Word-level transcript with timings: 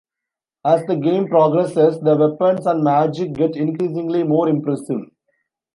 As 0.65 0.83
the 0.87 0.95
game 0.95 1.27
progresses, 1.27 1.99
the 1.99 2.17
weapons 2.17 2.65
and 2.65 2.83
magic 2.83 3.33
get 3.33 3.55
increasingly 3.55 4.23
more 4.23 4.49
impressive. 4.49 5.01